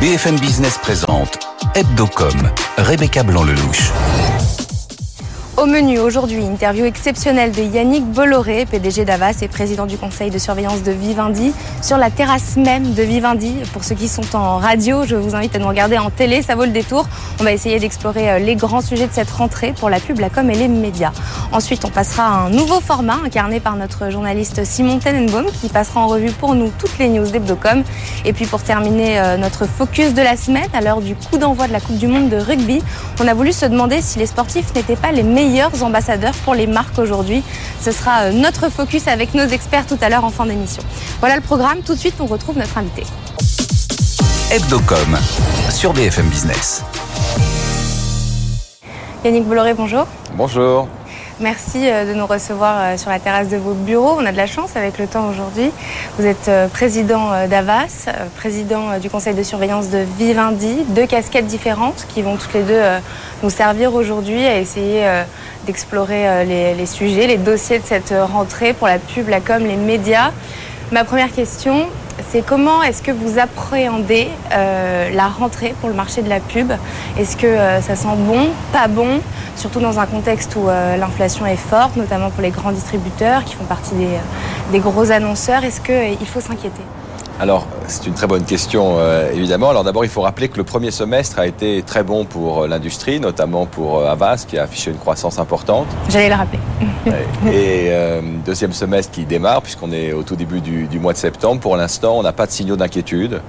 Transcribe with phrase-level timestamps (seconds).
[0.00, 1.40] BFM Business présente
[1.74, 4.57] Hebdocom, Rebecca Blanc-Lelouch.
[5.60, 10.38] Au menu aujourd'hui, interview exceptionnelle de Yannick Bolloré, PDG d'Avas et président du conseil de
[10.38, 11.52] surveillance de Vivendi,
[11.82, 13.56] sur la terrasse même de Vivendi.
[13.72, 16.54] Pour ceux qui sont en radio, je vous invite à nous regarder en télé, ça
[16.54, 17.08] vaut le détour.
[17.40, 20.30] On va essayer d'explorer euh, les grands sujets de cette rentrée pour la pub, la
[20.30, 21.10] com et les médias.
[21.50, 25.98] Ensuite, on passera à un nouveau format incarné par notre journaliste Simon Tenenbaum qui passera
[25.98, 27.82] en revue pour nous toutes les news d'Hebdocom.
[28.24, 31.66] Et puis pour terminer euh, notre focus de la semaine, à l'heure du coup d'envoi
[31.66, 32.80] de la Coupe du Monde de rugby,
[33.20, 36.54] on a voulu se demander si les sportifs n'étaient pas les meilleurs meilleurs ambassadeurs pour
[36.54, 37.42] les marques aujourd'hui.
[37.80, 40.82] Ce sera euh, notre focus avec nos experts tout à l'heure en fin d'émission.
[41.20, 41.78] Voilà le programme.
[41.80, 43.04] Tout de suite, on retrouve notre invité.
[44.50, 45.18] Hebdocom
[45.70, 46.84] sur BFM Business.
[49.24, 50.06] Yannick Bolloré, bonjour.
[50.34, 50.88] Bonjour.
[51.40, 54.16] Merci euh, de nous recevoir euh, sur la terrasse de vos bureaux.
[54.18, 55.70] On a de la chance avec le temps aujourd'hui.
[56.18, 62.06] Vous êtes euh, président d'Avas, président du conseil de surveillance de Vivendi, deux casquettes différentes
[62.08, 62.80] qui vont toutes les deux
[63.44, 65.06] nous servir aujourd'hui à essayer
[65.66, 70.32] d'explorer les, sujets, les dossiers de cette rentrée pour la pub, la com, les médias.
[70.90, 71.86] Ma première question,
[72.30, 76.72] c'est comment est-ce que vous appréhendez la rentrée pour le marché de la pub?
[77.18, 79.20] Est-ce que ça sent bon, pas bon?
[79.58, 83.56] Surtout dans un contexte où euh, l'inflation est forte, notamment pour les grands distributeurs qui
[83.56, 85.64] font partie des, euh, gros annonceurs.
[85.64, 86.82] Est-ce qu'il euh, faut s'inquiéter?
[87.40, 88.96] Alors, c'est une très bonne question,
[89.32, 89.70] évidemment.
[89.70, 93.20] Alors d'abord, il faut rappeler que le premier semestre a été très bon pour l'industrie,
[93.20, 95.86] notamment pour Avas, qui a affiché une croissance importante.
[96.08, 96.58] J'allais le rappeler.
[97.52, 97.87] Et
[98.48, 101.60] deuxième semestre qui démarre, puisqu'on est au tout début du mois de septembre.
[101.60, 103.42] Pour l'instant, on n'a pas de signaux d'inquiétude.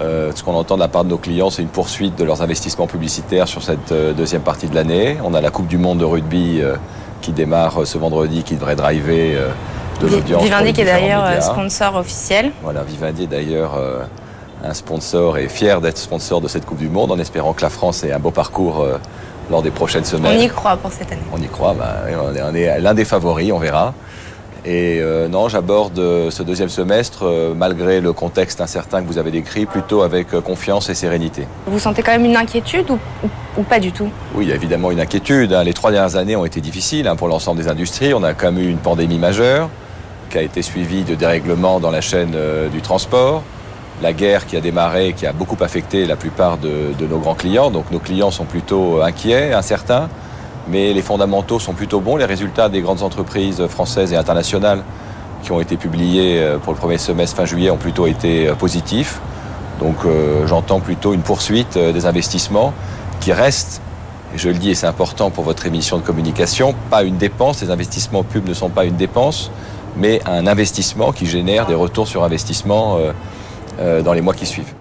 [0.00, 2.42] Euh, ce qu'on entend de la part de nos clients, c'est une poursuite de leurs
[2.42, 5.16] investissements publicitaires sur cette euh, deuxième partie de l'année.
[5.24, 6.74] On a la Coupe du Monde de rugby euh,
[7.22, 9.38] qui démarre ce vendredi, qui devrait driver
[10.00, 10.42] de l'audience.
[10.42, 12.50] Vivendi qui est d'ailleurs sponsor officiel.
[12.62, 13.80] Voilà, Vivendi est d'ailleurs
[14.62, 17.70] un sponsor et fier d'être sponsor de cette Coupe du Monde, en espérant que la
[17.70, 18.86] France ait un beau parcours
[19.50, 20.36] lors des prochaines semaines.
[20.38, 21.22] On y croit pour cette année.
[21.32, 23.94] On y croit, bah, on est l'un des favoris, on verra.
[24.66, 29.16] Et euh, non, j'aborde euh, ce deuxième semestre, euh, malgré le contexte incertain que vous
[29.16, 31.46] avez décrit, plutôt avec confiance et sérénité.
[31.68, 32.90] Vous sentez quand même une inquiétude
[33.56, 34.10] ou, pas du tout?
[34.34, 35.52] Oui, il y a évidemment une inquiétude.
[35.52, 35.62] Hein.
[35.62, 38.12] Les trois dernières années ont été difficiles hein, pour l'ensemble des industries.
[38.12, 39.70] On a quand même eu une pandémie majeure
[40.30, 42.34] qui a été suivie de dérèglements dans la chaîne
[42.72, 43.44] du transport.
[44.02, 47.70] La guerre qui a démarré, qui a beaucoup affecté la plupart de nos grands clients.
[47.70, 50.08] Donc nos clients sont plutôt inquiets, incertains
[50.68, 52.16] mais les fondamentaux sont plutôt bons.
[52.16, 54.82] Les résultats des grandes entreprises françaises et internationales
[55.42, 58.54] qui ont été publiés euh, pour le premier semestre fin juillet ont plutôt été euh,
[58.54, 59.20] positifs.
[59.80, 62.72] Donc euh, j'entends plutôt une poursuite des investissements
[63.20, 63.80] qui restent,
[64.34, 67.62] et je le dis et c'est important pour votre émission de communication, pas une dépense,
[67.62, 69.50] les investissements pubs ne sont pas une dépense,
[69.96, 72.98] mais un investissement qui génère des retours sur investissement
[73.78, 74.74] dans les mois qui suivent.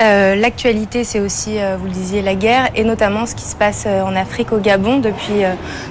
[0.00, 3.54] Euh, l'actualité, c'est aussi, euh, vous le disiez, la guerre et notamment ce qui se
[3.54, 4.98] passe euh, en Afrique au Gabon.
[4.98, 5.42] Depuis,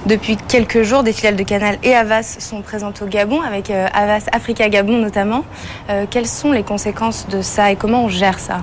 [0.06, 4.26] depuis quelques jours, des filiales de Canal et Avas sont présentes au Gabon, avec Avas
[4.32, 5.44] Africa Gabon notamment.
[6.10, 8.58] quelles sont les conséquences de ça et comment on gère ça?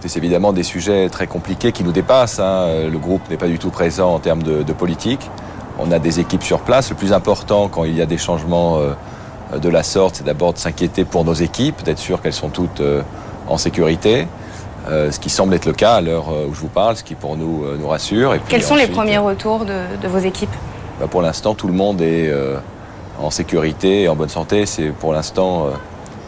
[0.00, 2.40] C'est évidemment des sujets très compliqués qui nous dépassent.
[2.40, 2.88] Hein.
[2.90, 5.30] Le groupe n'est pas du tout présent en termes de, de, politique.
[5.78, 6.90] On a des équipes sur place.
[6.90, 8.78] Le plus important quand il y a des changements
[9.56, 12.82] de la sorte, c'est d'abord de s'inquiéter pour nos équipes, d'être sûr qu'elles sont toutes
[13.48, 14.26] en sécurité.
[14.88, 17.04] Euh, ce qui semble être le cas à l'heure euh, où je vous parle, ce
[17.04, 18.34] qui pour nous euh, nous rassure.
[18.48, 20.54] Quels sont les premiers retours de, vos équipes
[20.98, 22.32] bah, Pour l'instant, tout le monde est
[23.20, 24.66] en sécurité et en bonne santé.
[24.66, 25.68] C'est pour l'instant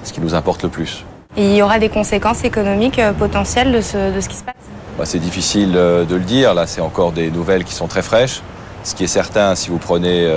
[0.05, 1.05] ce qui nous importe le plus.
[1.37, 4.55] Et il y aura des conséquences économiques potentielles de ce, de ce qui se passe
[4.97, 6.55] bah, C'est difficile de le dire.
[6.55, 8.41] Là, c'est encore des nouvelles qui sont très fraîches.
[8.85, 10.29] Ce qui est certain, si vous prenez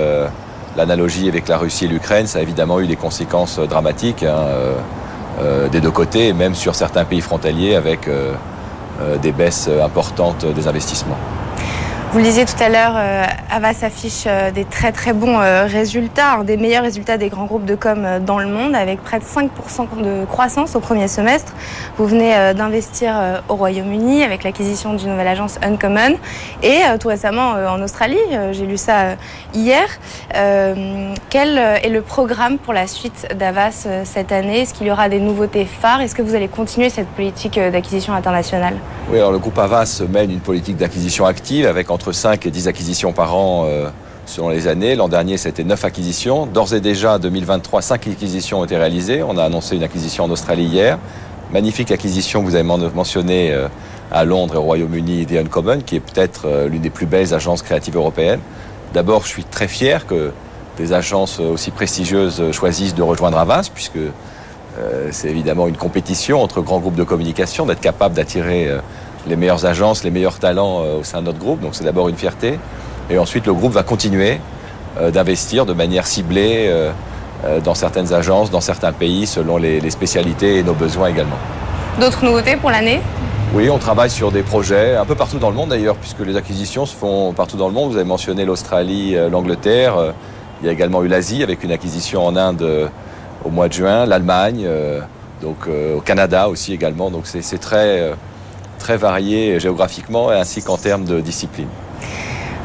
[0.76, 4.24] l'analogie avec la Russie et l'Ukraine, ça a évidemment eu des conséquences dramatiques.
[4.24, 4.46] Hein,
[5.70, 8.32] des deux côtés, même sur certains pays frontaliers avec euh,
[9.00, 11.18] euh, des baisses importantes des investissements.
[12.10, 15.66] Vous le disiez tout à l'heure, euh, Avas affiche euh, des très très bons euh,
[15.66, 19.18] résultats, un des meilleurs résultats des grands groupes de com dans le monde, avec près
[19.18, 19.48] de 5%
[20.02, 21.52] de croissance au premier semestre.
[21.98, 26.16] Vous venez d'investir au Royaume-Uni avec l'acquisition d'une nouvelle agence Uncommon
[26.62, 28.16] et tout récemment en Australie.
[28.52, 29.16] J'ai lu ça
[29.52, 29.86] hier.
[30.32, 34.60] Quel est le programme pour la suite d'Avas cette année?
[34.60, 36.00] Est-ce qu'il y aura des nouveautés phares?
[36.00, 38.76] Est-ce que vous allez continuer cette politique d'acquisition internationale?
[39.10, 42.52] Oui, alors le groupe Avas mène une politique d'acquisition active avec en entre 5 et
[42.52, 43.88] 10 acquisitions par an euh,
[44.24, 44.94] selon les années.
[44.94, 46.46] L'an dernier, c'était 9 acquisitions.
[46.46, 49.24] D'ores et déjà, 2023, 5 acquisitions ont été réalisées.
[49.24, 50.96] On a annoncé une acquisition en Australie hier.
[51.52, 53.66] Magnifique acquisition que vous avez mentionné euh,
[54.12, 57.34] à Londres et au Royaume-Uni, The Uncommon, qui est peut-être euh, l'une des plus belles
[57.34, 58.40] agences créatives européennes.
[58.94, 60.30] D'abord, je suis très fier que
[60.76, 63.98] des agences aussi prestigieuses choisissent de rejoindre Avas, puisque
[65.10, 68.70] c'est évidemment une compétition entre grands groupes de communication, d'être capable d'attirer
[69.28, 71.60] les meilleures agences, les meilleurs talents au sein de notre groupe.
[71.60, 72.58] Donc c'est d'abord une fierté.
[73.10, 74.40] Et ensuite, le groupe va continuer
[75.12, 76.70] d'investir de manière ciblée
[77.64, 81.38] dans certaines agences, dans certains pays, selon les spécialités et nos besoins également.
[82.00, 83.00] D'autres nouveautés pour l'année?
[83.54, 86.36] Oui, on travaille sur des projets un peu partout dans le monde d'ailleurs, puisque les
[86.36, 87.90] acquisitions se font partout dans le monde.
[87.90, 89.96] Vous avez mentionné l'Australie, euh, l'Angleterre.
[89.96, 90.12] Euh,
[90.60, 92.88] il y a également eu l'Asie avec une acquisition en Inde euh,
[93.44, 94.68] au mois de juin, l'Allemagne,
[95.40, 97.08] donc au Canada aussi également.
[97.10, 98.12] Donc c'est très,
[98.78, 101.68] très varié géographiquement ainsi qu'en termes de discipline.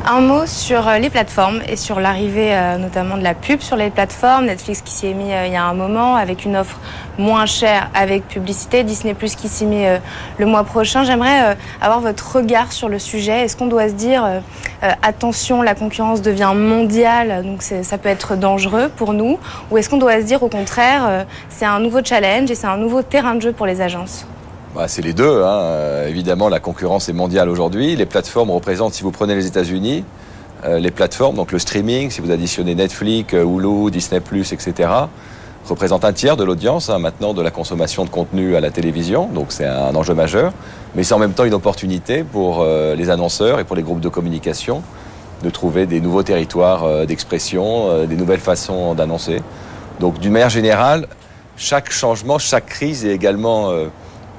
[0.06, 3.78] Un mot sur euh, les plateformes et sur l'arrivée euh, notamment de la pub sur
[3.78, 4.48] les plateformes.
[4.48, 6.78] Netflix qui s'y est mis euh, il y a un moment avec une offre
[7.18, 8.84] moins chère avec publicité.
[8.84, 10.02] Disney Plus qui s'y met
[10.40, 11.06] le mois prochain.
[11.06, 13.44] J'aimerais avoir votre regard sur le sujet.
[13.44, 14.42] Est-ce qu'on doit se dire
[15.04, 19.38] attention, la concurrence devient mondiale, donc ça peut être dangereux pour nous
[19.70, 22.78] Ou est-ce qu'on doit se dire au contraire, c'est un nouveau challenge et c'est un
[22.78, 24.26] nouveau terrain de jeu pour les agences?
[24.74, 25.44] Bah, c'est les deux.
[25.44, 25.60] Hein.
[25.62, 27.96] Euh, évidemment, la concurrence est mondiale aujourd'hui.
[27.96, 30.04] Les plateformes représentent, si vous prenez les États-Unis,
[30.66, 34.90] euh, les plateformes, donc le streaming, si vous additionnez Netflix, euh, Hulu, Disney, etc.,
[35.70, 39.28] représentent un tiers de l'audience hein, maintenant de la consommation de contenu à la télévision.
[39.28, 40.52] Donc c'est un enjeu majeur.
[40.96, 44.10] Mais c'est en même temps une opportunité pour les annonceurs et pour les groupes de
[44.10, 44.84] communication
[45.42, 49.42] de trouver des nouveaux territoires d'expression, des nouvelles façons d'annoncer.
[50.02, 51.08] Donc d'une manière générale,
[51.56, 53.72] chaque changement, chaque crise est également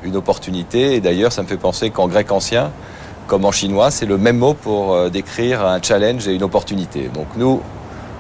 [0.05, 0.95] une opportunité.
[0.95, 2.71] Et d'ailleurs, ça me fait penser qu'en grec ancien,
[3.27, 7.11] comme en chinois, c'est le même mot pour euh, décrire un challenge et une opportunité.
[7.13, 7.61] Donc nous,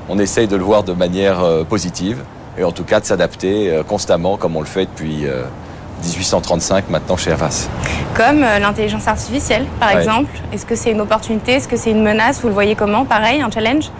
[0.08, 2.22] on essaye de le voir de manière euh, positive
[2.56, 5.26] et en tout cas de s'adapter euh, constamment comme on le fait depuis
[6.02, 7.68] 1835 maintenant chez Avas.
[8.16, 10.30] Comme l'intelligence artificielle, par exemple.
[10.52, 11.52] Est-ce que c'est une opportunité?
[11.52, 12.40] Est-ce que c'est une menace?
[12.40, 13.04] Vous le voyez comment?
[13.04, 13.90] Pareil, un challenge?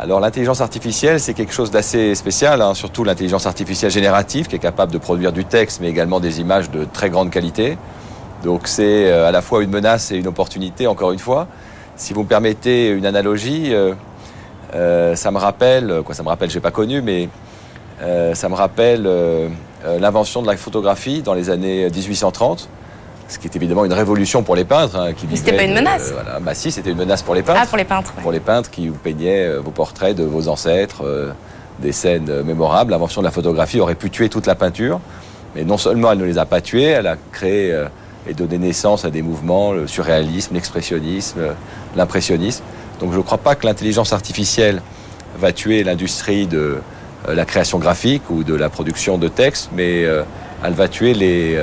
[0.00, 4.60] Alors l'intelligence artificielle, c'est quelque chose d'assez spécial, hein, surtout l'intelligence artificielle générative qui est
[4.60, 7.76] capable de produire du texte, mais également des images de très grande qualité.
[8.42, 11.48] Donc c'est euh, à la fois une menace et une opportunité, encore une fois.
[11.96, 13.92] Si vous me permettez une analogie, euh,
[14.74, 17.28] euh, ça me rappelle, quoi ça me rappelle, j'ai pas connu, mais
[18.32, 19.06] ça me rappelle
[19.84, 22.70] l'invention de la photographie dans les années 1830
[23.30, 24.96] ce qui est évidemment une révolution pour les peintres.
[24.96, 26.40] Hein, qui c'était pas une menace voilà.
[26.40, 27.60] Bah si, c'était une menace pour les peintres.
[27.62, 28.12] Ah, pour les peintres.
[28.14, 31.30] Pour les peintres qui vous peignaient euh, vos portraits de vos ancêtres, euh,
[31.78, 32.90] des scènes euh, mémorables.
[32.90, 35.00] L'invention de la photographie aurait pu tuer toute la peinture,
[35.54, 37.86] mais non seulement elle ne les a pas tués, elle a créé
[38.28, 41.40] et donné naissance à des mouvements, le surréalisme, l'expressionnisme,
[41.96, 42.64] l'impressionnisme.
[42.98, 44.82] Donc je ne crois pas que l'intelligence artificielle
[45.38, 46.78] va tuer l'industrie de
[47.26, 51.58] la création graphique ou de la production de textes, mais elle va tuer les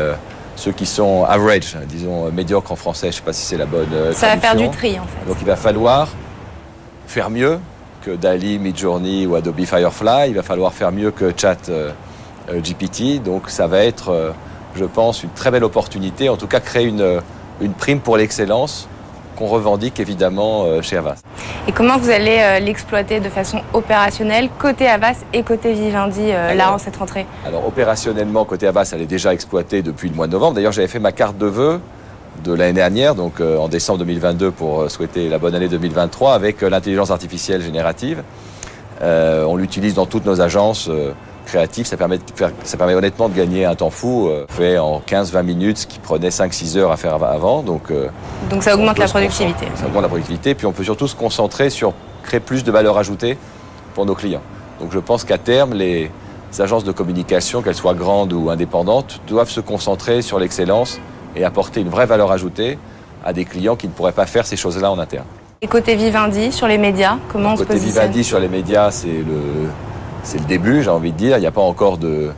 [0.57, 3.65] ceux qui sont average, disons médiocres en français, je ne sais pas si c'est la
[3.67, 3.87] bonne.
[3.93, 5.27] Euh, Ça va faire du tri en fait.
[5.27, 6.09] Donc il va falloir
[7.07, 7.59] faire mieux
[8.01, 10.29] que Dali, Midjourney ou Adobe Firefly.
[10.29, 11.91] Il va falloir faire mieux que Chat euh,
[12.49, 13.21] euh, GPT.
[13.23, 14.33] Donc ça va être,
[14.75, 16.27] je pense, une très belle opportunité.
[16.27, 17.21] En tout cas, créer une,
[17.61, 18.89] une prime pour l'excellence
[19.37, 21.21] qu'on revendique évidemment euh, chez Avas.
[21.67, 26.53] Et comment vous allez euh, l'exploiter de façon opérationnelle côté Avas et côté Vivendi euh,
[26.55, 27.25] là en cette rentrée?
[27.45, 30.55] Alors opérationnellement côté Avas, elle est déjà exploitée depuis le mois de novembre.
[30.55, 31.79] D'ailleurs, j'avais fait ma carte de vœux
[32.43, 37.09] de l'année dernière, donc en décembre 2022 pour souhaiter la bonne année 2023 avec l'intelligence
[37.09, 38.21] artificielle générative.
[39.01, 40.87] on l'utilise dans toutes nos agences
[41.47, 42.19] créatif, ça permet,
[42.63, 45.97] ça permet honnêtement de gagner un temps fou, euh, fait en 15-20 minutes, ce qui
[45.97, 47.63] prenait 5-6 heures à faire avant.
[47.63, 48.09] Donc, euh,
[48.49, 49.65] donc ça augmente la productivité.
[49.75, 52.97] Ça augmente la productivité, puis on peut surtout se concentrer sur créer plus de valeur
[52.97, 53.37] ajoutée
[53.95, 54.41] pour nos clients.
[54.79, 56.11] Donc je pense qu'à terme, les
[56.59, 60.99] agences de communication, qu'elles soient grandes ou indépendantes, doivent se concentrer sur l'excellence
[61.35, 62.77] et apporter une vraie valeur ajoutée
[63.25, 65.25] à des clients qui ne pourraient pas faire ces choses-là en interne.
[65.61, 67.93] Et côté Vivendi, sur les médias, comment on se positionne?
[67.93, 69.69] Côté Vivendi, sur les médias, c'est le,
[70.23, 71.37] c'est le début, j'ai envie de dire.
[71.37, 72.31] Il n'y a pas encore de,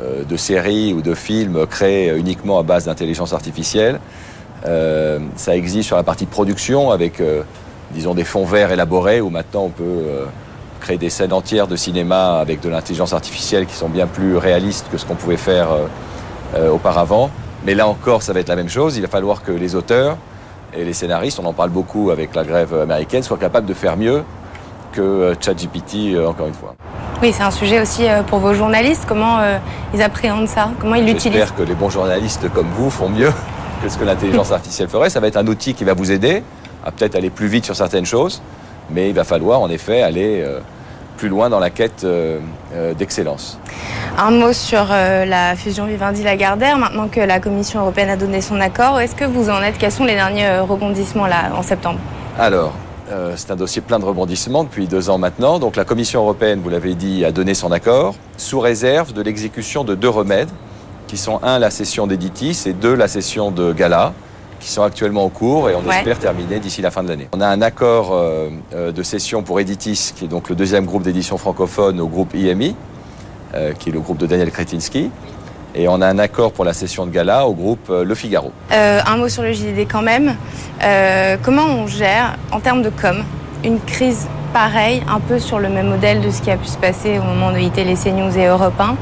[0.00, 4.00] euh, séries ou de films créés uniquement à base d'intelligence artificielle.
[4.66, 7.42] Euh, ça existe sur la partie production avec, euh,
[7.92, 10.04] disons, des fonds verts élaborés où maintenant on peut
[10.80, 14.86] créer des scènes entières de cinéma avec de l'intelligence artificielle qui sont bien plus réalistes
[14.90, 15.68] que ce qu'on pouvait faire
[16.72, 17.30] auparavant.
[17.64, 18.96] Mais là encore, ça va être la même chose.
[18.96, 20.16] Il va falloir que les auteurs
[20.74, 23.96] et les scénaristes, on en parle beaucoup avec la grève américaine, soient capables de faire
[23.96, 24.24] mieux
[24.92, 26.74] que ChatGPT, encore une fois.
[27.22, 29.04] Oui, c'est un sujet aussi euh, pour vos journalistes.
[29.06, 29.58] Comment euh,
[29.94, 30.70] ils appréhendent ça?
[30.80, 31.38] Comment ils l'utilisent?
[31.38, 33.32] J'espère que les bons journalistes comme vous font mieux
[33.82, 35.08] que ce que l'intelligence artificielle ferait.
[35.08, 36.42] Ça va être un outil qui va vous aider
[36.84, 38.42] à peut-être aller plus vite sur certaines choses,
[38.90, 40.58] mais il va falloir en effet aller euh,
[41.16, 42.04] plus loin dans la quête
[42.98, 43.60] d'excellence.
[44.18, 48.98] Un mot sur la fusion Vivendi-Lagardère, maintenant que la Commission européenne a donné son accord.
[48.98, 49.78] Est-ce que vous en êtes?
[49.78, 52.00] Quels sont les derniers rebondissements là en septembre?
[52.40, 52.72] Alors,
[53.12, 55.58] Euh, c'est un dossier plein de rebondissements depuis deux ans maintenant.
[55.58, 59.84] Donc la Commission européenne, vous l'avez dit, a donné son accord sous réserve de l'exécution
[59.84, 60.48] de deux remèdes,
[61.08, 64.14] qui sont un la session d'Editis et deux la session de Gala,
[64.60, 65.96] qui sont actuellement en cours et on Ouais.
[65.98, 67.28] espère terminer d'ici la fin de l'année.
[67.32, 70.86] On a un accord euh, euh, de session pour Editis, qui est donc le deuxième
[70.86, 72.74] groupe d'édition francophone au groupe IMI,
[73.54, 75.10] euh, qui est le groupe de Daniel Kretinsky.
[75.74, 78.52] Et on a un accord pour la session de Gala au groupe euh, Le Figaro.
[78.72, 80.36] Euh, un mot sur le JDD quand même.
[80.82, 83.24] Euh, comment on gère, en termes de com,
[83.64, 86.76] une crise pareille, un peu sur le même modèle de ce qui a pu se
[86.76, 88.96] passer au moment de ITL, CNews et Europe 1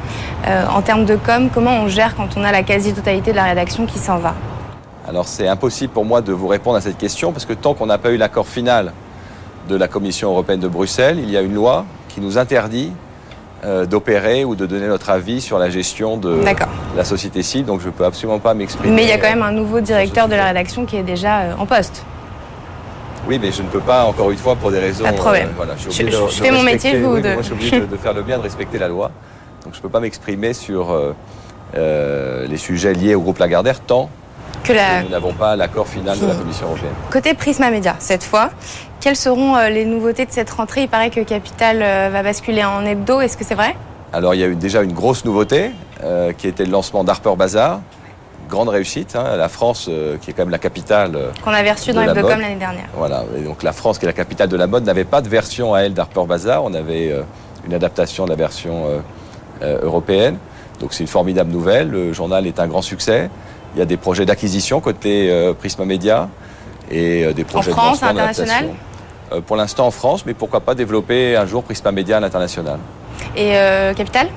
[0.47, 3.45] Euh, En termes de com, comment on gère quand on a la quasi-totalité de la
[3.45, 4.35] rédaction qui s'en va?
[5.09, 7.87] Alors c'est impossible pour moi de vous répondre à cette question parce que tant qu'on
[7.87, 8.93] n'a pas eu l'accord final
[9.69, 12.93] de la Commission européenne de Bruxelles, il y a une loi qui nous interdit
[13.65, 16.41] d'opérer ou de donner notre avis sur la gestion de
[16.97, 18.95] la société cible, donc je ne peux absolument pas m'exprimer.
[18.95, 21.41] Mais il y a quand même un nouveau directeur de la rédaction qui est déjà
[21.41, 22.05] euh, en poste.
[23.29, 25.05] Oui, mais je ne peux pas, encore une fois, pour des raisons...
[25.05, 25.49] Pas de problème.
[25.49, 27.47] euh, voilà, je, de- je de fais mon métier, vous oui, de- mais Moi, je
[27.49, 29.11] suis obligé de, faire le bien, de respecter la loi.
[29.65, 31.15] Donc je ne peux pas m'exprimer sur euh,
[31.77, 34.09] euh, les sujets liés au groupe Lagardère tant
[34.65, 35.01] Que la...
[35.01, 36.95] que nous n'avons pas l'accord final de la Commission européenne.
[37.13, 38.49] Côté Prisma Media, cette fois,
[39.01, 40.83] quelles seront euh, les nouveautés de cette rentrée?
[40.83, 43.75] Il paraît que Capital euh, va basculer en hebdo, est-ce que c'est vrai?
[44.13, 45.71] Alors il y a eu déjà une grosse nouveauté
[46.03, 47.81] euh, qui était le lancement d'Harper Bazaar.
[48.49, 51.71] Grande réussite, hein, la France euh, qui est quand même la capitale, euh, Qu'on avait
[51.71, 52.87] reçu dans la Hebdocom l'année dernière.
[52.97, 53.23] voilà.
[53.39, 55.73] Et donc la France qui est la capitale de la mode n'avait pas de version
[55.73, 56.65] à elle d'Harper Bazaar.
[56.65, 57.15] On avait
[57.65, 58.87] une adaptation de la version
[59.63, 60.39] européenne.
[60.81, 61.91] Donc c'est une formidable nouvelle.
[61.91, 63.31] Le journal est un grand succès.
[63.75, 65.31] Il y a des projets d'acquisition côté
[65.61, 66.29] Prisma Media
[66.91, 68.49] et des projets France, de lancement international?
[68.65, 68.90] d'adaptation.
[69.47, 72.79] Pour l'instant en France, mais pourquoi pas développer un jour Prisma Media à l'international.
[73.37, 74.29] Et euh, Capital?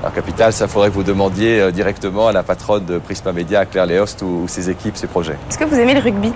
[0.00, 3.60] Alors Capital, ça faudrait que vous demandiez euh, directement à la patronne de Prisma Media,
[3.60, 5.36] à Claire Léost, ou, ou ses équipes, ses projets.
[5.48, 6.32] Est-ce que vous aimez le rugby?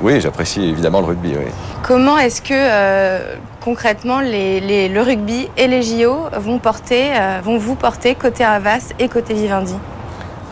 [0.00, 1.46] Oui, j'apprécie évidemment le rugby, oui.
[1.82, 7.40] Comment est-ce que euh, concrètement les, les- le rugby et les JO vont, porter, euh,
[7.44, 9.74] vont vous porter côté Havas et côté Vivendi?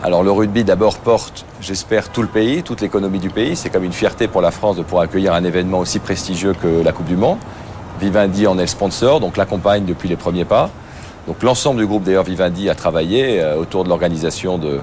[0.03, 3.55] Alors le rugby d'abord porte, j'espère, tout le pays, toute l'économie du pays.
[3.55, 6.81] C'est comme une fierté pour la France de pouvoir accueillir un événement aussi prestigieux que
[6.83, 7.37] la Coupe du Monde.
[7.99, 10.71] Vivendi en est le sponsor, donc l'accompagne depuis les premiers pas.
[11.27, 14.81] Donc l'ensemble du groupe d'ailleurs Vivendi a travaillé euh, autour de l'organisation de,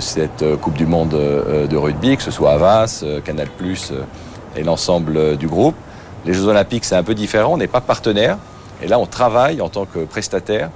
[0.00, 4.02] cette euh, Coupe du Monde euh, de rugby, que ce soit Havas, Canal+, euh,
[4.56, 5.74] et l'ensemble du groupe.
[6.24, 8.38] Les Jeux Olympiques, c'est un peu différent, on n'est pas partenaire.
[8.82, 10.70] Et là, on travaille en tant que prestataire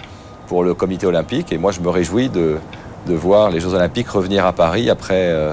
[0.47, 1.53] pour le comité olympique.
[1.53, 2.59] Et moi, je me réjouis de,
[3.07, 5.53] de voir les Jeux Olympiques revenir à Paris après euh,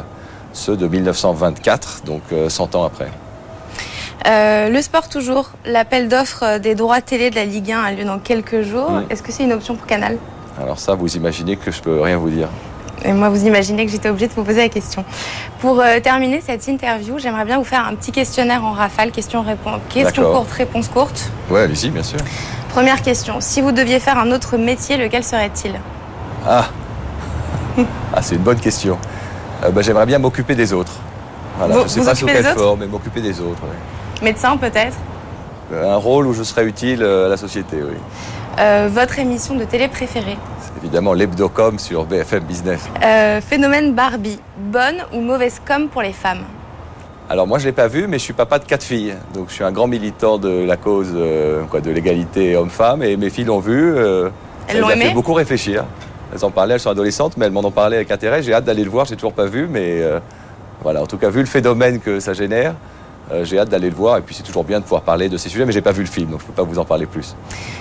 [0.53, 3.09] ceux de 1924, donc euh, 100 ans après.
[4.25, 7.91] Euh, Le sport toujours, l'appel d'offres euh, des droits télé de la Ligue 1 a
[7.91, 9.01] lieu dans quelques jours.
[9.09, 10.17] Est-ce que c'est une option pour Canal?
[10.61, 12.49] Alors ça, vous imaginez que je peux rien vous dire.
[13.05, 15.05] Et moi, vous imaginez que j'étais obligée de vous poser la question.
[15.59, 19.43] Pour euh, terminer cette interview, j'aimerais bien vous faire un petit questionnaire en rafale, question
[19.43, 20.33] D'accord.
[20.33, 21.31] courte, réponse courte.
[21.51, 22.17] Ouais, allez-y, bien sûr.
[22.69, 25.73] Première question, si vous deviez faire un autre métier, lequel serait-il?
[26.45, 26.65] Ah,
[28.13, 28.97] ah c'est une bonne question.
[29.63, 30.93] Euh, bah, J'aimerais bien m'occuper des autres.
[31.57, 33.61] Voilà, Vous- je ne sais pas sous quelle forme, mais m'occuper des autres.
[34.21, 34.95] Médecin peut-être
[35.73, 37.97] Euh, Un rôle où je serais utile euh, à la société, oui.
[38.59, 42.81] Euh, Votre émission de télé préférée C'est évidemment l'hebdocom sur BFM Business.
[43.03, 46.43] Euh, Phénomène Barbie, bonne ou mauvaise com pour les femmes
[47.29, 49.53] Alors moi je l'ai pas vu, mais je suis papa de quatre filles, donc je
[49.55, 53.45] suis un grand militant de la cause euh, quoi, de l'égalité homme-femme, et mes filles
[53.45, 53.95] l'ont vu.
[54.69, 55.83] Elles l'ont aimé fait beaucoup réfléchir.
[56.33, 58.43] Elles en parlaient, elles sont adolescentes, mais elles m'en ont parlé avec intérêt.
[58.43, 60.19] J'ai hâte d'aller le voir, j'ai toujours pas vu, mais euh,
[60.83, 61.01] voilà.
[61.01, 62.73] En tout cas, vu le phénomène que ça génère,
[63.31, 64.17] euh, j'ai hâte d'aller le voir.
[64.17, 66.01] Et puis c'est toujours bien de pouvoir parler de ces sujets, mais j'ai pas vu
[66.01, 67.35] le film, donc je peux pas vous en parler plus.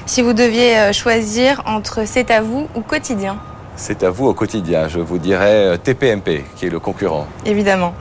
[0.06, 3.36] Si vous deviez euh, choisir entre C'est à vous ou Quotidien,
[3.76, 4.88] C'est à vous au quotidien.
[4.88, 7.26] Je vous dirais TPMP, qui est le concurrent.
[7.44, 7.94] évidemment.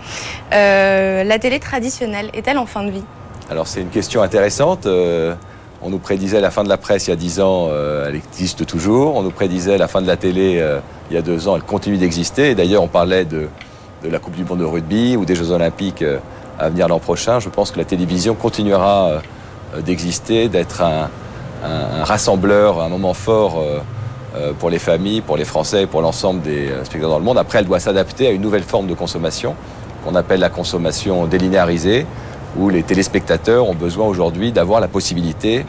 [0.54, 3.04] Euh, la télé traditionnelle est-elle en fin de vie?
[3.50, 4.86] Alors c'est une question intéressante.
[4.86, 5.36] Euh,
[5.82, 8.16] on nous prédisait la fin de la presse il y a 10 ans, euh, elle
[8.16, 9.16] existe toujours.
[9.16, 10.80] On nous prédisait la fin de la télé euh,
[11.10, 12.56] il y a deux ans, elle continue d'exister.
[12.56, 13.48] D'ailleurs, on parlait de,
[14.10, 16.18] la Coupe du Monde de rugby ou des Jeux Olympiques euh,
[16.60, 17.40] à venir l'an prochain.
[17.40, 19.22] Je pense que la télévision continuera
[19.86, 21.10] d'exister, d'être un,
[21.64, 23.62] un- rassembleur, un moment fort
[24.60, 27.38] pour les familles, pour les Français et pour l'ensemble des spectateurs dans le monde.
[27.38, 29.54] Après, elle doit s'adapter à une nouvelle forme de consommation
[30.06, 32.06] qu'on appelle la consommation délinéarisée,
[32.58, 35.66] où les téléspectateurs ont besoin aujourd'hui d'avoir la possibilité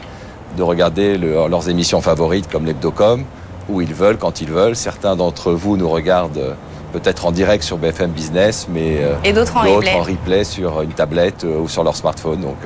[0.57, 3.23] de regarder le- leurs émissions favorites comme l'Hebdocom,
[3.69, 4.75] où ils veulent, quand ils veulent.
[4.75, 6.53] Certains d'entre vous nous regardent euh,
[6.93, 10.81] peut-être en direct sur BFM Business, mais euh, Et d'autres en replay en replay sur
[10.81, 12.39] une tablette euh, ou sur leur smartphone.
[12.41, 12.57] Donc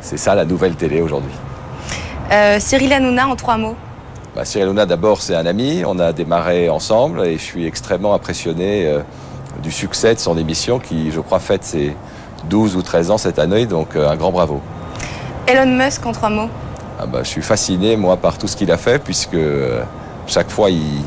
[0.00, 1.32] c'est ça la nouvelle télé aujourd'hui.
[2.32, 3.74] Euh, Cyril Hanouna en trois mots
[4.34, 5.82] Bah, Cyril Hanouna, d'abord, c'est un ami.
[5.86, 9.00] On a démarré ensemble et je suis extrêmement impressionné euh,
[9.62, 11.94] du succès de son émission qui, je crois, fête ses
[12.48, 14.60] 12 ou 13 ans cette année, donc un grand bravo.
[15.46, 16.48] Elon Musk en trois mots
[17.00, 19.36] ah bah, Je suis fasciné, moi, par tout ce qu'il a fait, puisque
[20.26, 21.02] chaque fois, il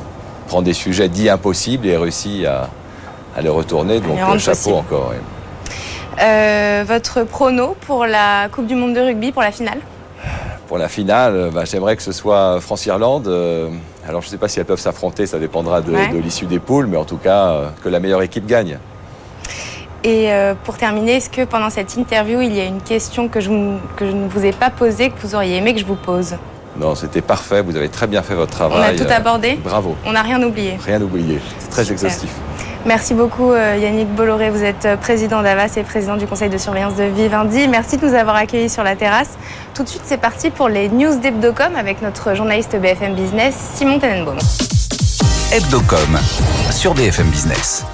[0.48, 2.70] prend des sujets dits impossibles et réussit à,
[3.38, 4.00] à les retourner.
[4.00, 5.14] Donc, chapeau encore.
[6.86, 9.80] votre prono pour la Coupe du Monde de rugby, pour la finale?
[10.68, 13.28] Pour la finale, bah, j'aimerais que ce soit France-Irlande.
[14.08, 16.60] alors je ne sais pas si elles peuvent s'affronter, ça dépendra de, de l'issue des
[16.60, 18.80] poules, mais en tout cas que la meilleure équipe gagne.
[20.04, 23.40] Et euh, pour terminer, est-ce que pendant cette interview, il y a une question que
[23.40, 23.50] je,
[23.96, 26.36] que je, ne vous ai pas posée, que vous auriez aimé que je vous pose?
[26.78, 27.62] Non, c'était parfait.
[27.62, 28.96] Vous avez très bien fait votre travail.
[28.98, 29.60] On a tout abordé?
[29.64, 29.96] Bravo.
[30.06, 31.40] On n'a rien oublié Rien oublié.
[31.60, 32.32] C'est très exhaustif.
[32.86, 34.50] Merci beaucoup euh, Yannick Bolloré.
[34.50, 37.70] Vous êtes euh, président d'Avas et président du conseil de surveillance de Vivendi.
[37.70, 39.38] Merci de nous avoir accueillis sur la terrasse.
[39.74, 44.00] Tout de suite, c'est parti pour les news d'Hebdocom avec notre journaliste BFM Business, Simon
[44.00, 44.38] Tenenbaum.
[45.54, 46.20] Hebdocom
[46.72, 47.86] sur BFM Business.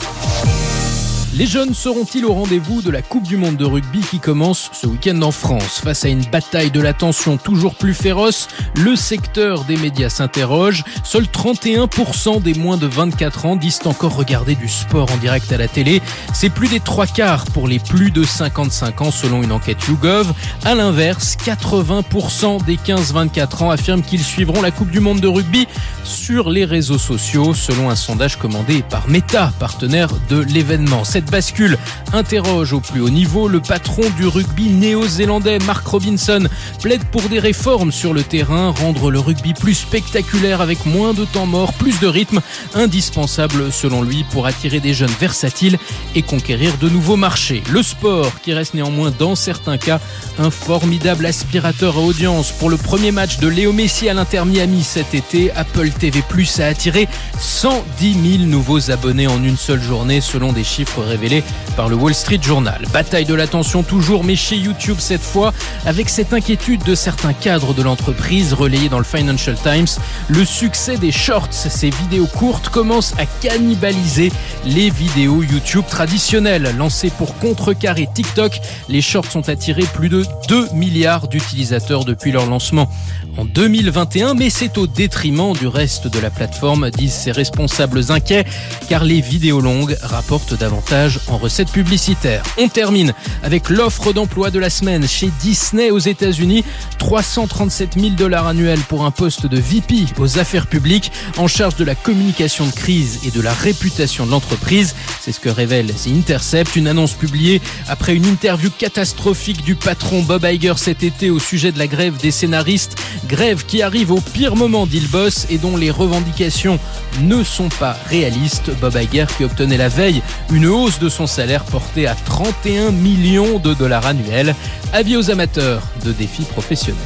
[1.35, 4.87] Les jeunes seront-ils au rendez-vous de la Coupe du Monde de rugby qui commence ce
[4.87, 9.77] week-end en France Face à une bataille de l'attention toujours plus féroce, le secteur des
[9.77, 10.83] médias s'interroge.
[11.03, 15.57] Seuls 31% des moins de 24 ans disent encore regarder du sport en direct à
[15.57, 16.01] la télé.
[16.33, 20.33] C'est plus des trois quarts pour les plus de 55 ans selon une enquête YouGov.
[20.65, 25.67] À l'inverse, 80% des 15-24 ans affirment qu'ils suivront la Coupe du Monde de rugby
[26.03, 31.03] sur les réseaux sociaux selon un sondage commandé par Meta, partenaire de l'événement.
[31.25, 31.77] Bascule
[32.13, 33.47] interroge au plus haut niveau.
[33.47, 36.47] Le patron du rugby néo-zélandais, Mark Robinson,
[36.81, 41.25] plaide pour des réformes sur le terrain, rendre le rugby plus spectaculaire avec moins de
[41.25, 42.41] temps mort, plus de rythme,
[42.73, 45.77] indispensable selon lui pour attirer des jeunes versatiles
[46.15, 47.63] et conquérir de nouveaux marchés.
[47.71, 49.99] Le sport qui reste néanmoins dans certains cas
[50.37, 52.51] un formidable aspirateur à audience.
[52.51, 56.59] Pour le premier match de Léo Messi à l'Inter Miami cet été, Apple TV Plus
[56.59, 57.07] a attiré
[57.39, 61.43] 110 000 nouveaux abonnés en une seule journée selon des chiffres révélé
[61.75, 62.81] par le Wall Street Journal.
[62.93, 65.53] Bataille de l'attention toujours, mais chez YouTube cette fois,
[65.85, 69.87] avec cette inquiétude de certains cadres de l'entreprise relayée dans le Financial Times,
[70.29, 74.31] le succès des shorts, ces vidéos courtes, commence à cannibaliser
[74.65, 76.73] les vidéos YouTube traditionnelles.
[76.77, 82.45] Lancées pour contrecarrer TikTok, les shorts ont attiré plus de 2 milliards d'utilisateurs depuis leur
[82.45, 82.89] lancement
[83.37, 88.45] en 2021, mais c'est au détriment du reste de la plateforme, disent ses responsables inquiets,
[88.89, 92.43] car les vidéos longues rapportent davantage en recettes publicitaires.
[92.57, 96.65] On termine avec l'offre d'emploi de la semaine chez Disney aux États-Unis,
[96.97, 101.85] 337 000 dollars annuels pour un poste de VP aux affaires publiques en charge de
[101.85, 104.95] la communication de crise et de la réputation de l'entreprise.
[105.21, 110.23] C'est ce que révèle The Intercept, une annonce publiée après une interview catastrophique du patron
[110.23, 114.19] Bob Iger cet été au sujet de la grève des scénaristes Grève qui arrive au
[114.19, 116.79] pire moment, dit le boss, et dont les revendications
[117.21, 118.71] ne sont pas réalistes.
[118.81, 123.59] Bob Iger qui obtenait la veille une hausse de son salaire portée à 31 millions
[123.59, 124.55] de dollars annuels.
[124.91, 126.97] Avis aux amateurs de défis professionnels.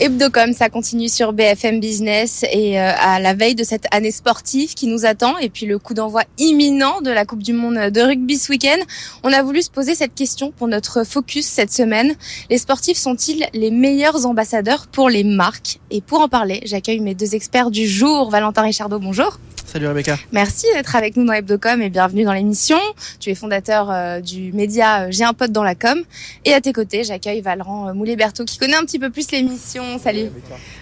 [0.00, 4.72] Hebdocom, ça continue sur BFM Business et euh, à la veille de cette année sportive
[4.72, 8.00] qui nous attend et puis le coup d'envoi imminent de la Coupe du Monde de
[8.00, 8.78] rugby ce week-end,
[9.22, 12.14] on a voulu se poser cette question pour notre focus cette semaine.
[12.48, 15.80] Les sportifs sont-ils les meilleurs ambassadeurs pour les marques?
[15.90, 18.30] Et pour en parler, j'accueille mes deux experts du jour.
[18.30, 19.38] Valentin Richardot, bonjour.
[19.72, 20.18] Salut Rebecca.
[20.32, 22.76] Merci d'être avec nous dans Hebdocom et bienvenue dans l'émission.
[23.20, 26.02] Tu es fondateur euh, du média euh, J'ai un pote dans la com.
[26.44, 29.84] Et à tes côtés, j'accueille Valran euh, Moulet-Berthaud qui connaît un petit peu plus l'émission.
[30.02, 30.32] Salut.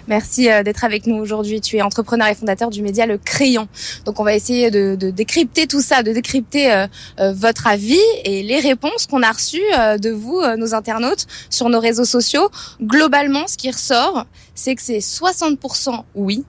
[0.07, 1.61] Merci d'être avec nous aujourd'hui.
[1.61, 3.67] Tu es entrepreneur et fondateur du média Le Crayon.
[4.05, 6.85] Donc on va essayer de, de décrypter tout ça, de décrypter
[7.19, 9.61] votre avis et les réponses qu'on a reçues
[9.99, 12.49] de vous, nos internautes, sur nos réseaux sociaux.
[12.81, 14.25] Globalement, ce qui ressort,
[14.55, 16.43] c'est que c'est 60% oui,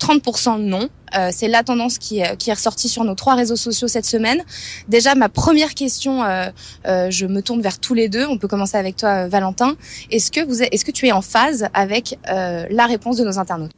[0.00, 0.88] 30% non.
[1.16, 4.42] Euh, c'est la tendance qui, qui, est ressortie sur nos trois réseaux sociaux cette semaine.
[4.88, 6.46] Déjà, ma première question, euh,
[6.86, 8.26] euh, je me tourne vers tous les deux.
[8.26, 9.74] On peut commencer avec toi, Valentin.
[10.10, 13.72] Est-ce que, vous, est-ce que tu es en phase avec la réponse de nos internautes?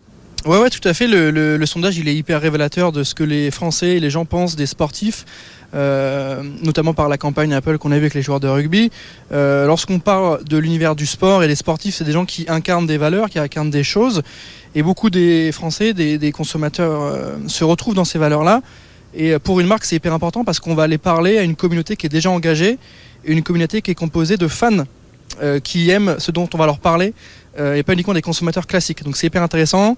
[0.45, 1.07] Ouais, ouais, tout à fait.
[1.07, 4.25] Le, le, sondage, il est hyper révélateur de ce que les Français et les gens
[4.25, 5.25] pensent des sportifs.
[5.75, 8.91] Euh, notamment par la campagne Apple qu'on a vu avec les joueurs de rugby.
[9.33, 12.87] Euh, Lorsqu'on parle de l'univers du sport et les sportifs, c'est des gens qui incarnent
[12.87, 14.23] des valeurs, qui incarnent des choses.
[14.75, 18.61] Et beaucoup des Français, des, des consommateurs euh, se retrouvent dans ces valeurs-là.
[19.15, 21.97] Et pour une marque, c'est hyper important parce qu'on va aller parler à une communauté
[21.97, 22.79] qui est déjà engagée,
[23.25, 24.85] une communauté qui est composée de fans
[25.41, 27.15] euh, qui aiment ce dont on va leur parler,
[27.59, 29.05] et pas uniquement des consommateurs classiques.
[29.05, 29.97] Donc c'est hyper intéressant.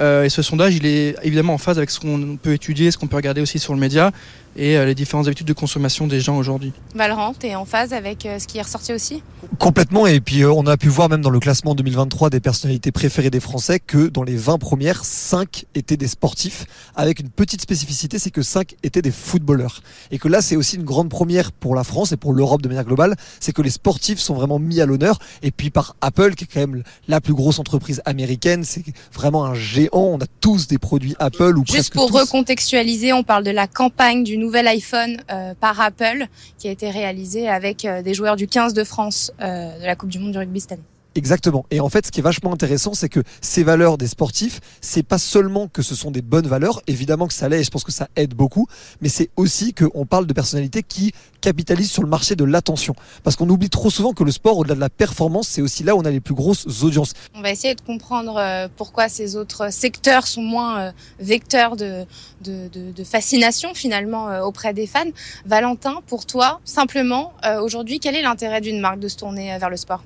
[0.00, 3.06] Et ce sondage, il est évidemment en phase avec ce qu'on peut étudier, ce qu'on
[3.06, 4.12] peut regarder aussi sur le média.
[4.56, 6.72] Et les différentes habitudes de consommation des gens aujourd'hui.
[6.94, 9.22] Valorant, tu es en phase avec ce qui est ressorti aussi?
[9.58, 13.30] Complètement, et puis on a pu voir même dans le classement 2023 des personnalités préférées
[13.30, 16.64] des Français que dans les 20 premières, 5 étaient des sportifs,
[16.96, 19.82] avec une petite spécificité, c'est que 5 étaient des footballeurs.
[20.10, 22.68] Et que là, c'est aussi une grande première pour la France et pour l'Europe de
[22.68, 26.34] manière globale, c'est que les sportifs sont vraiment mis à l'honneur, et puis par Apple,
[26.34, 28.82] qui est quand même la plus grosse entreprise américaine, c'est
[29.12, 32.18] vraiment un géant, on a tous des produits Apple ou Juste presque pour tous.
[32.18, 36.26] recontextualiser, on parle de la campagne du nouvel iPhone euh, par Apple,
[36.58, 39.94] qui a été réalisée avec euh, des joueurs du 15 de France euh, de la
[39.94, 40.82] Coupe du Monde du rugby cette année.
[41.16, 41.66] Exactement.
[41.70, 45.02] Et en fait, ce qui est vachement intéressant, c'est que ces valeurs des sportifs, c'est
[45.02, 47.84] pas seulement que ce sont des bonnes valeurs, évidemment que ça l'est, et je pense
[47.84, 48.68] que ça aide beaucoup,
[49.00, 52.94] mais c'est aussi qu'on parle de personnalités qui capitalisent sur le marché de l'attention.
[53.24, 55.96] Parce qu'on oublie trop souvent que le sport, au-delà de la performance, c'est aussi là
[55.96, 57.14] où on a les plus grosses audiences.
[57.34, 62.06] On va essayer de comprendre euh, pourquoi ces autres secteurs sont moins euh, vecteurs de,
[62.42, 65.10] de, fascination finalement euh, auprès des fans.
[65.46, 69.76] Valentin, pour toi, simplement, aujourd'hui, quel est l'intérêt d'une marque de se tourner vers le
[69.76, 70.02] sport?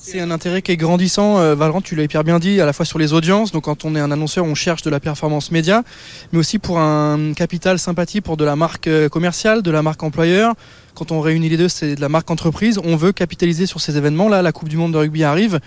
[0.00, 1.38] C'est un intérêt qui est grandissant.
[1.38, 3.52] Euh, Valorant, tu l'as hyper bien dit, à la fois sur les audiences.
[3.52, 5.82] Donc, quand on est un annonceur, on cherche de la performance média,
[6.32, 10.02] mais aussi pour un capital sympathie pour de la marque euh, commerciale, de la marque
[10.02, 10.54] employeur.
[10.94, 12.78] Quand on réunit les deux, c'est de la marque entreprise.
[12.82, 14.28] On veut capitaliser sur ces événements.
[14.28, 15.60] Là, la Coupe du Monde de rugby arrive.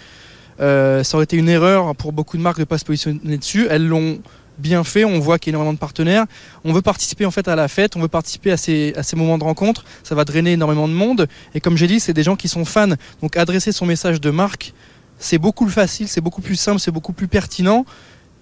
[0.59, 3.37] Euh, ça aurait été une erreur pour beaucoup de marques de ne pas se positionner
[3.37, 3.67] dessus.
[3.69, 4.19] Elles l'ont
[4.61, 6.25] bien fait, on voit qu'il y a énormément de partenaires.
[6.63, 9.15] On veut participer en fait à la fête, on veut participer à ces, à ces
[9.15, 9.83] moments de rencontre.
[10.03, 11.27] Ça va drainer énormément de monde.
[11.53, 12.95] Et comme j'ai dit, c'est des gens qui sont fans.
[13.21, 14.73] Donc adresser son message de marque,
[15.17, 17.85] c'est beaucoup plus facile, c'est beaucoup plus simple, c'est beaucoup plus pertinent.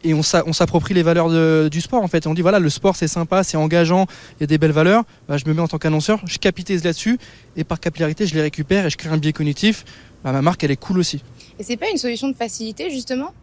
[0.03, 2.25] Et on s'approprie les valeurs de, du sport en fait.
[2.25, 4.05] on dit voilà, le sport c'est sympa, c'est engageant,
[4.38, 5.03] il y a des belles valeurs.
[5.27, 7.19] Bah, je me mets en tant qu'annonceur, je capitalise là-dessus
[7.58, 9.84] et par capillarité, je les récupère et je crée un biais cognitif.
[10.23, 11.21] Bah, ma marque elle est cool aussi.
[11.60, 13.34] Et c'est pas une solution de facilité justement?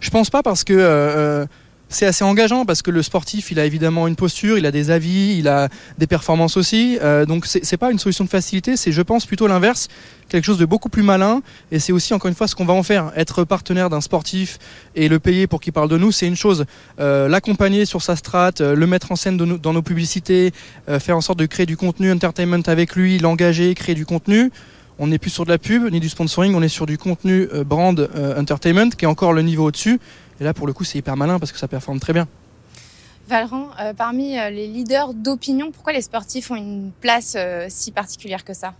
[0.00, 1.46] Je pense pas parce que euh,
[1.92, 4.90] c'est assez engageant parce que le sportif, il a évidemment une posture, il a des
[4.90, 6.98] avis, il a des performances aussi.
[7.02, 9.88] Euh, donc c'est pas une solution de facilité, c'est je pense plutôt l'inverse,
[10.28, 11.42] quelque chose de beaucoup plus malin.
[11.70, 13.12] Et c'est aussi encore une fois ce qu'on va en faire.
[13.16, 14.58] Être partenaire d'un sportif
[14.94, 16.64] et le payer pour qu'il parle de nous, c'est une chose.
[17.00, 20.52] Euh, l'accompagner sur sa strate, euh, le mettre en scène dans nos publicités,
[20.98, 24.50] faire en sorte de créer du contenu entertainment avec lui, l'engager, créer du contenu
[24.98, 27.48] on n'est plus sur de la pub ni du sponsoring, on est sur du contenu
[27.66, 29.98] brand entertainment qui est encore le niveau au-dessus.
[30.42, 32.26] Et là, pour le coup, c'est hyper malin parce que ça performe très bien.
[33.28, 37.92] Valran, euh, parmi euh, les leaders d'opinion, pourquoi les sportifs ont une place euh, si
[37.92, 38.74] particulière que ça?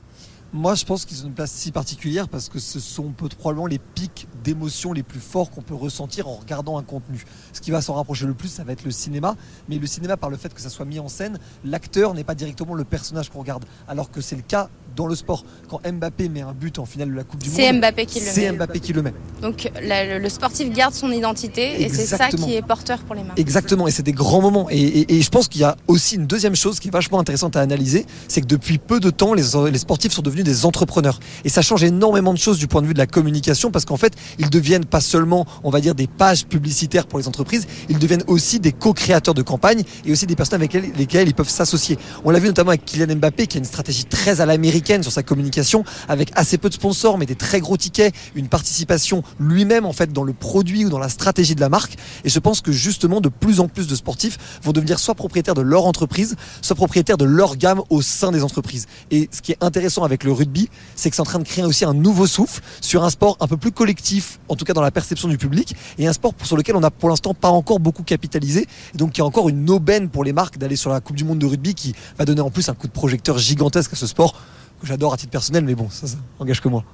[0.53, 3.68] Moi, je pense qu'ils ont une place si particulière parce que ce sont peut probablement
[3.68, 7.25] les pics d'émotions les plus forts qu'on peut ressentir en regardant un contenu.
[7.53, 9.37] Ce qui va s'en rapprocher le plus, ça va être le cinéma.
[9.68, 12.35] Mais le cinéma, par le fait que ça soit mis en scène, l'acteur n'est pas
[12.35, 13.64] directement le personnage qu'on regarde.
[13.87, 15.44] Alors que c'est le cas dans le sport.
[15.68, 18.20] Quand Mbappé met un but en finale de la Coupe du Monde, c'est Mbappé qui
[18.20, 18.33] le met.
[18.33, 19.14] C'est Mbappé qui le met.
[19.40, 23.38] Donc le, sportif garde son identité et c'est ça qui est porteur pour les marques.
[23.38, 24.68] Exactement, et c'est des grands moments.
[24.70, 27.61] Et, je pense qu'il y a aussi une deuxième chose qui est vachement intéressante à
[27.61, 31.20] analyser, c'est que depuis peu de temps, les, les sportifs sont devenus des entrepreneurs.
[31.44, 33.96] Et ça change énormément de choses du point de vue de la communication parce qu'en
[33.96, 37.98] fait, ils deviennent pas seulement, on va dire, des pages publicitaires pour les entreprises, ils
[37.98, 41.98] deviennent aussi des co-créateurs de campagne et aussi des personnes avec lesquelles ils peuvent s'associer.
[42.24, 45.12] On l'a vu notamment avec Kylian Mbappé qui a une stratégie très à l'américaine sur
[45.12, 49.86] sa communication avec assez peu de sponsors mais des très gros tickets, une participation lui-même
[49.86, 51.96] en fait dans le produit ou dans la stratégie de la marque.
[52.24, 55.54] Et je pense que justement de plus en plus de sportifs vont devenir soit propriétaires
[55.54, 58.86] de leur entreprise, soit propriétaires de leur gamme au sein des entreprises.
[59.10, 61.64] Et ce qui est intéressant avec le rugby, c'est que c'est en train de créer
[61.64, 64.82] aussi un nouveau souffle sur un sport un peu plus collectif, en tout cas dans
[64.82, 67.78] la perception du public, et un sport sur lequel on n'a pour l'instant pas encore
[67.78, 68.66] beaucoup capitalisé.
[68.94, 71.16] Et donc il y a encore une aubaine pour les marques d'aller sur la Coupe
[71.16, 73.96] du Monde de rugby qui va donner en plus un coup de projecteur gigantesque à
[73.96, 74.34] ce sport
[74.82, 76.84] j'adore à titre personnel, mais bon, ça, ça engage que moi.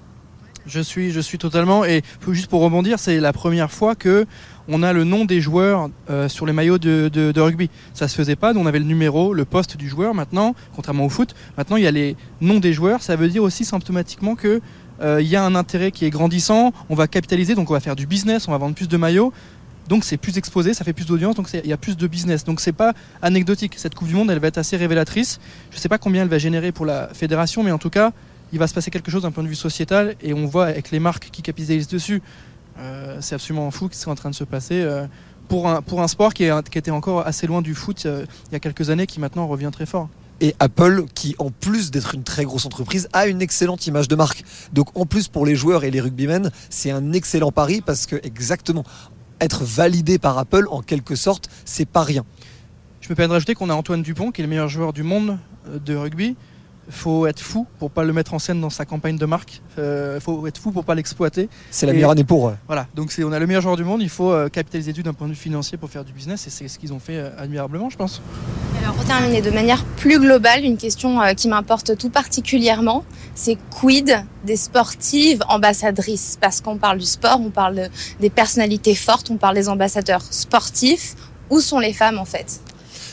[0.68, 1.84] Je suis, je suis totalement.
[1.86, 4.26] Et juste pour rebondir, c'est la première fois que
[4.68, 7.70] on a le nom des joueurs euh, sur les maillots de, rugby.
[7.94, 8.52] Ça se faisait pas.
[8.54, 10.14] On avait le numéro, le poste du joueur.
[10.14, 13.02] Maintenant, contrairement au foot, maintenant il y a les noms des joueurs.
[13.02, 14.60] Ça veut dire aussi symptomatiquement que
[15.00, 16.72] euh, il y a un intérêt qui est grandissant.
[16.90, 19.32] On va capitaliser, donc on va faire du business, on va vendre plus de maillots.
[19.88, 22.44] Donc c'est plus exposé, ça fait plus d'audience, donc il y a plus de business.
[22.44, 23.74] Donc c'est pas anecdotique.
[23.76, 25.40] Cette Coupe du Monde, elle va être assez révélatrice.
[25.70, 28.12] Je sais pas combien elle va générer pour la fédération, mais en tout cas,
[28.52, 30.90] il va se passer quelque chose d'un point de vue sociétal et on voit avec
[30.90, 32.22] les marques qui capitalisent dessus.
[32.78, 35.06] Euh, c'est absolument fou ce qui est en train de se passer euh,
[35.48, 38.90] pour, un, sport qui était encore assez loin du foot euh, il y a quelques
[38.90, 40.08] années, qui maintenant revient très fort
[40.40, 44.14] et Apple qui en plus d'être une très grosse entreprise a une excellente image de
[44.16, 44.44] marque.
[44.72, 48.16] Donc en plus pour les joueurs et les rugbymen, c'est un excellent pari parce que
[48.22, 48.84] exactement
[49.40, 52.24] être validé par Apple en quelque sorte, c'est pas rien.
[53.00, 55.02] Je me permets de rajouter qu'on a Antoine Dupont qui est le meilleur joueur du
[55.02, 56.36] monde euh, de rugby.
[56.90, 59.62] Faut être fou pour pas le mettre en scène dans sa campagne de marque.
[59.76, 61.48] Il faut être fou pour pas l'exploiter.
[61.70, 62.52] C'est la meilleure année pour.
[62.66, 65.26] Voilà, donc on a le meilleur joueur du monde, il faut capitaliser dessus d'un point
[65.26, 67.96] de vue financier pour faire du business et c'est ce qu'ils ont fait admirablement, je
[67.96, 68.22] pense.
[68.82, 74.24] Alors pour terminer de manière plus globale, une question qui m'importe tout particulièrement, c'est quid
[74.44, 76.38] des sportives ambassadrices?
[76.40, 77.88] Parce qu'on parle du sport, on parle
[78.20, 81.14] des personnalités fortes, on parle des ambassadeurs sportifs.
[81.50, 82.60] Où sont les femmes en fait?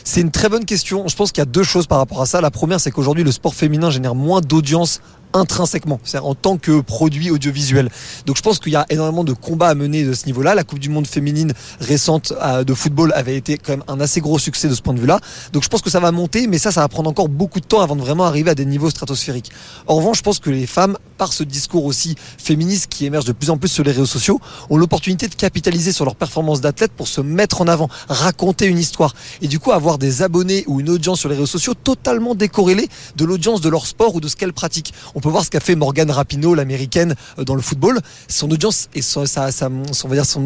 [0.06, 1.08] C'est une très bonne question.
[1.08, 2.40] Je pense qu'il y a deux choses par rapport à ça.
[2.40, 5.00] La première, c'est qu'aujourd'hui, le sport féminin génère moins d'audience
[5.36, 7.90] intrinsèquement, c'est-à-dire en tant que produit audiovisuel.
[8.26, 10.54] Donc je pense qu'il y a énormément de combats à mener de ce niveau-là.
[10.54, 14.20] La Coupe du Monde féminine récente euh, de football avait été quand même un assez
[14.20, 15.20] gros succès de ce point de vue-là.
[15.52, 17.66] Donc je pense que ça va monter, mais ça, ça va prendre encore beaucoup de
[17.66, 19.50] temps avant de vraiment arriver à des niveaux stratosphériques.
[19.86, 23.32] En revanche, je pense que les femmes, par ce discours aussi féministe qui émerge de
[23.32, 26.92] plus en plus sur les réseaux sociaux, ont l'opportunité de capitaliser sur leur performance d'athlète
[26.92, 30.80] pour se mettre en avant, raconter une histoire et du coup avoir des abonnés ou
[30.80, 34.28] une audience sur les réseaux sociaux totalement décorrélée de l'audience de leur sport ou de
[34.28, 34.92] ce qu'elles pratiquent.
[35.14, 38.00] On peut voir ce qu'a fait Morgan Rapinoe, l'américaine, euh, dans le football.
[38.28, 39.24] Son audience et son,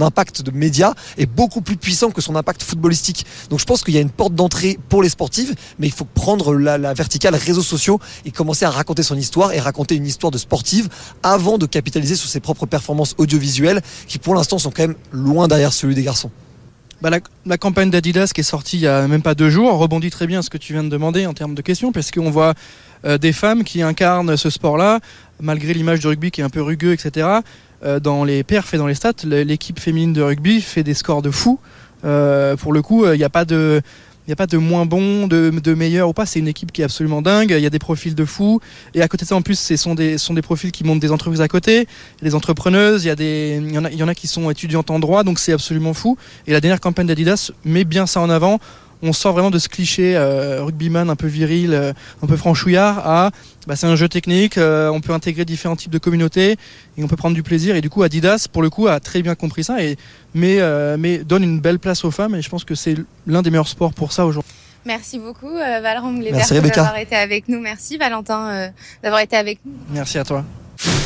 [0.01, 3.27] impact de médias est beaucoup plus puissant que son impact footballistique.
[3.49, 6.05] Donc je pense qu'il y a une porte d'entrée pour les sportives, mais il faut
[6.05, 10.31] prendre la, verticale réseaux sociaux et commencer à raconter son histoire et raconter une histoire
[10.31, 10.89] de sportive
[11.23, 15.49] avant de capitaliser sur ses propres performances audiovisuelles qui pour l'instant sont quand même loin
[15.49, 16.31] derrière celui des garçons.
[17.01, 17.09] Bah,
[17.47, 20.27] la, campagne d'Adidas qui est sortie il y a même pas deux jours rebondit très
[20.27, 22.53] bien à ce que tu viens de demander en termes de questions parce qu'on voit
[23.05, 25.01] des femmes qui incarnent ce sport-là,
[25.41, 27.41] malgré l'image du rugby qui est un peu rugueux, etc.
[27.83, 31.23] Euh, dans les perfs et dans les stats, l'équipe féminine de rugby fait des scores
[31.23, 31.59] de fou.
[32.05, 33.83] Euh, pour le coup, il n'y a pas de
[34.59, 36.27] moins bon, de, meilleur ou pas.
[36.27, 37.55] C'est une équipe qui est absolument dingue.
[37.57, 38.61] Il y a des profils de fous.
[38.95, 41.41] Et à côté de ça, en plus, ce sont des, profils qui montent des entreprises
[41.41, 41.89] à côté.
[42.21, 43.05] des entrepreneuses.
[43.05, 45.25] Il y, a des, en a, il y en a qui sont étudiantes en droit.
[45.25, 46.19] Donc c'est absolument fou.
[46.47, 48.61] Et la dernière campagne d'Adidas met bien ça en avant
[49.03, 53.07] on sort vraiment de ce cliché euh, rugbyman un peu viril, euh, un peu franchouillard
[53.07, 53.31] à
[53.67, 56.53] bah, c'est un jeu technique, euh, on peut intégrer différents types de communautés
[56.97, 57.77] et on peut prendre du plaisir.
[57.77, 59.97] Et du coup, Adidas, pour le coup, a très bien compris ça et
[60.35, 60.61] mais,
[60.97, 62.95] mais donne une belle place aux femmes et je pense que c'est
[63.27, 64.53] l'un des meilleurs sports pour ça aujourd'hui.
[64.87, 66.13] Merci beaucoup, Valentin
[66.71, 67.61] d'avoir été avec nous.
[67.61, 68.71] Merci, Valentin,
[69.03, 69.73] d'avoir été avec nous.
[69.91, 70.45] Merci à toi.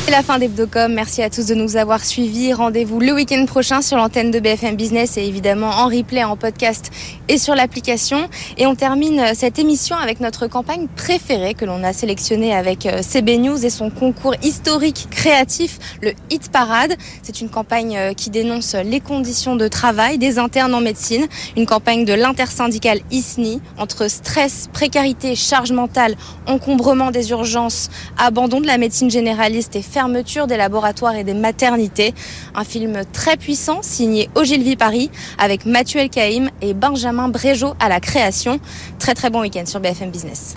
[0.05, 0.93] C'est la fin d'Hebdocom.
[0.93, 2.53] Merci à tous de nous avoir suivis.
[2.53, 6.91] Rendez-vous le week-end prochain sur l'antenne de BFM Business et évidemment en replay, en podcast
[7.27, 8.29] et sur l'application.
[8.59, 13.01] Et on termine cette émission avec notre campagne préférée que l'on a sélectionnée avec euh,
[13.01, 16.93] CB News et son concours historique créatif, le Hit Parade.
[17.23, 21.25] C'est une campagne euh, qui dénonce les conditions de travail des internes en médecine.
[21.57, 26.15] Une campagne de l'intersyndicale ISNI entre stress, précarité, charge mentale,
[26.45, 27.89] encombrement des urgences,
[28.19, 32.13] abandon de la médecine généraliste et fermeture des laboratoires et des maternités.
[32.53, 38.01] Un film très puissant signé Ogilvy Paris avec Mathieu Elkaïm et Benjamin Brégeot à la
[38.01, 38.59] création.
[38.99, 40.55] Très très bon week-end sur BFM Business.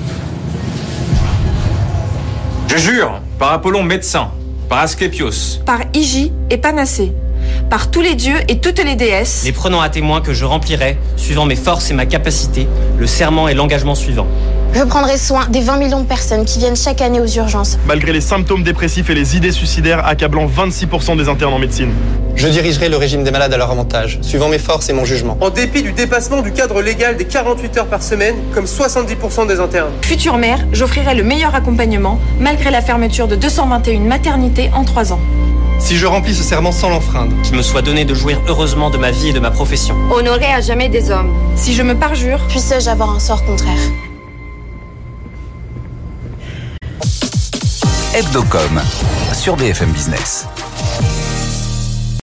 [2.67, 4.33] Je jure, par Apollon médecin,
[4.69, 7.13] par Asclepios, par Igi et Panacée,
[7.71, 10.99] par tous les dieux et toutes les déesses, les prenant à témoin que je remplirai,
[11.17, 12.67] suivant mes forces et ma capacité,
[12.99, 14.27] le serment et l'engagement suivant.
[14.79, 17.79] Je prendrai soin des 20 millions de personnes qui viennent chaque année aux urgences.
[17.89, 21.91] Malgré les symptômes dépressifs et les idées suicidaires accablant 26% des internes en médecine.
[22.37, 25.37] Je dirigerai le régime des malades à leur avantage, suivant mes forces et mon jugement.
[25.41, 29.59] En dépit du dépassement du cadre légal des 48 heures par semaine, comme 70% des
[29.59, 29.91] internes.
[30.03, 35.21] Future mère, j'offrirai le meilleur accompagnement, malgré la fermeture de 221 maternités en 3 ans.
[35.81, 37.33] Si je remplis ce serment sans l'enfreindre.
[37.43, 39.97] Qu'il me soit donné de jouir heureusement de ma vie et de ma profession.
[40.13, 41.35] Honorer à jamais des hommes.
[41.57, 42.39] Si je me parjure.
[42.49, 43.75] Puisse-je avoir un sort contraire?
[48.19, 48.81] Hebdocom
[49.33, 50.45] sur BFM Business.